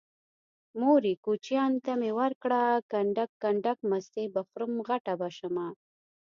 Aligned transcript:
مورې 0.81 1.11
کوچيانو 1.25 1.77
ته 1.85 1.91
مې 1.99 2.11
ورکړه 2.19 2.61
کنډک 2.91 3.29
کنډک 3.41 3.77
مستې 3.89 4.23
به 4.33 4.41
خورم 4.47 4.73
غټه 4.87 5.13
به 5.19 5.29
شمه 5.37 5.67